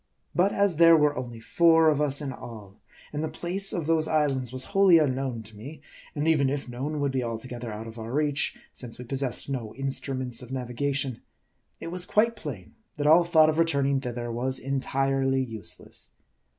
But 0.33 0.51
as 0.51 0.77
there 0.77 0.97
were 0.97 1.15
only 1.15 1.39
four 1.39 1.87
of 1.87 2.01
us 2.01 2.23
in 2.23 2.33
all; 2.33 2.81
and 3.13 3.23
the 3.23 3.29
place 3.29 3.71
of 3.71 3.85
those 3.85 4.07
islands 4.07 4.51
was 4.51 4.63
wholly 4.73 4.99
un 4.99 5.13
known 5.13 5.43
to 5.43 5.55
me; 5.55 5.79
and 6.15 6.27
even 6.27 6.49
if 6.49 6.67
known, 6.67 6.99
would 6.99 7.11
be 7.11 7.23
altogether 7.23 7.71
out 7.71 7.85
of 7.85 7.99
our 7.99 8.11
reach, 8.11 8.57
since 8.73 8.97
we 8.97 9.05
possessed 9.05 9.47
no 9.47 9.75
instruments 9.75 10.41
of 10.41 10.49
naviga 10.49 10.95
tion; 10.95 11.21
it 11.79 11.91
was 11.91 12.07
quite 12.07 12.35
plain 12.35 12.73
that 12.95 13.05
all 13.05 13.23
thought 13.23 13.47
of 13.49 13.59
returning 13.59 14.01
thither 14.01 14.31
was 14.31 14.57
entirely 14.57 15.43
useless. 15.43 16.13